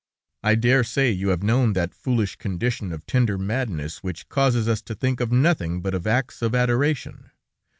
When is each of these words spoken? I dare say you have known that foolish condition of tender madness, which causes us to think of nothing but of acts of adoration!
I 0.41 0.55
dare 0.55 0.83
say 0.83 1.11
you 1.11 1.27
have 1.29 1.43
known 1.43 1.73
that 1.73 1.93
foolish 1.93 2.35
condition 2.37 2.91
of 2.91 3.05
tender 3.05 3.37
madness, 3.37 4.01
which 4.01 4.29
causes 4.29 4.67
us 4.67 4.81
to 4.81 4.95
think 4.95 5.19
of 5.19 5.31
nothing 5.31 5.79
but 5.79 5.93
of 5.93 6.07
acts 6.07 6.41
of 6.41 6.55
adoration! 6.55 7.29